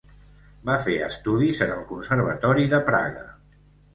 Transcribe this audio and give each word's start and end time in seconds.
Va 0.69 0.77
fer 0.85 0.95
els 1.07 1.13
estudis 1.17 1.61
en 1.67 1.75
el 1.75 1.83
Conservatori 1.91 2.65
de 2.75 2.83
Praga. 2.91 3.29